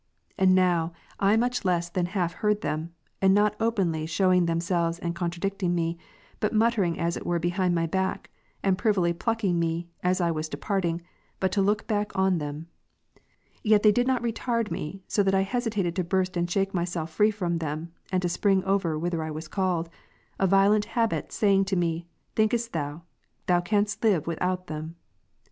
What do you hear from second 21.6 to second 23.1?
to me," Thinkest thou,